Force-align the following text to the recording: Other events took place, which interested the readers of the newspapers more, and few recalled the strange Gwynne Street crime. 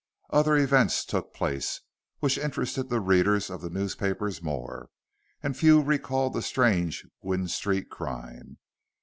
Other 0.31 0.57
events 0.57 1.05
took 1.05 1.31
place, 1.31 1.81
which 2.21 2.39
interested 2.39 2.89
the 2.89 2.99
readers 2.99 3.51
of 3.51 3.61
the 3.61 3.69
newspapers 3.69 4.41
more, 4.41 4.89
and 5.43 5.55
few 5.55 5.79
recalled 5.79 6.33
the 6.33 6.41
strange 6.41 7.05
Gwynne 7.21 7.47
Street 7.47 7.91
crime. 7.91 8.57